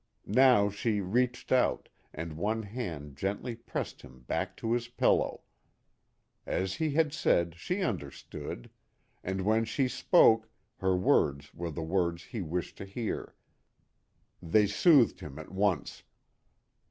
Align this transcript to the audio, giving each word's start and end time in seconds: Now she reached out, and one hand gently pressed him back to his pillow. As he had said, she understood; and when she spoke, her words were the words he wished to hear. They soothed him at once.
Now 0.25 0.71
she 0.71 0.99
reached 0.99 1.51
out, 1.51 1.87
and 2.11 2.33
one 2.35 2.63
hand 2.63 3.15
gently 3.15 3.55
pressed 3.55 4.01
him 4.01 4.21
back 4.21 4.57
to 4.57 4.71
his 4.73 4.87
pillow. 4.87 5.41
As 6.43 6.73
he 6.73 6.89
had 6.93 7.13
said, 7.13 7.53
she 7.55 7.81
understood; 7.83 8.71
and 9.23 9.41
when 9.41 9.63
she 9.63 9.87
spoke, 9.87 10.49
her 10.79 10.97
words 10.97 11.53
were 11.53 11.69
the 11.69 11.83
words 11.83 12.23
he 12.23 12.41
wished 12.41 12.77
to 12.79 12.85
hear. 12.85 13.35
They 14.41 14.65
soothed 14.65 15.19
him 15.19 15.37
at 15.37 15.51
once. 15.51 16.01